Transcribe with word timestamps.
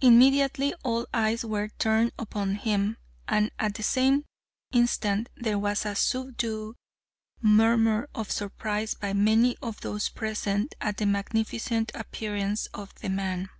Immediately, 0.00 0.72
all 0.84 1.04
eyes 1.12 1.44
were 1.44 1.68
turned 1.68 2.12
upon 2.18 2.54
him, 2.54 2.96
and 3.28 3.50
at 3.58 3.74
the 3.74 3.82
same 3.82 4.24
instant 4.72 5.28
there 5.36 5.58
was 5.58 5.84
a 5.84 5.94
subdued 5.94 6.76
murmur 7.42 8.08
of 8.14 8.30
surprise 8.32 8.94
by 8.94 9.12
many 9.12 9.58
of 9.60 9.82
those 9.82 10.08
present 10.08 10.74
at 10.80 10.96
the 10.96 11.04
magnificent 11.04 11.92
appearance 11.94 12.68
of 12.72 12.94
the 13.00 13.10
man. 13.10 13.50